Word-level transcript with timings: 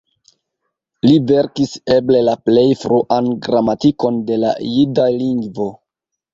Li 1.07 1.11
verkis 1.31 1.75
eble 1.97 2.23
la 2.29 2.35
plej 2.49 2.65
fruan 2.85 3.31
gramatikon 3.45 4.21
de 4.33 4.41
la 4.47 4.57
jida 4.73 5.09
lingvo. 5.23 5.73